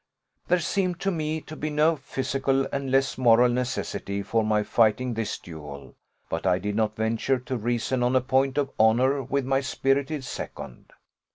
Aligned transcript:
There 0.47 0.57
seemed 0.59 0.99
to 1.01 1.11
me 1.11 1.41
to 1.41 1.55
be 1.55 1.69
no 1.69 1.95
physical 1.95 2.65
and 2.73 2.89
less 2.89 3.19
moral 3.19 3.49
necessity 3.49 4.23
for 4.23 4.43
my 4.43 4.63
fighting 4.63 5.13
this 5.13 5.37
duel; 5.37 5.93
but 6.27 6.47
I 6.47 6.57
did 6.57 6.75
not 6.75 6.95
venture 6.95 7.37
to 7.37 7.55
reason 7.55 8.01
on 8.01 8.15
a 8.15 8.21
point 8.21 8.57
of 8.57 8.71
honour 8.79 9.21
with 9.21 9.45
my 9.45 9.59
spirited 9.61 10.23
second. 10.23 10.91